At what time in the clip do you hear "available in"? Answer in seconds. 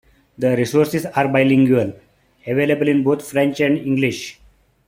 2.47-3.03